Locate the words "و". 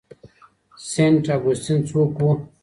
2.25-2.27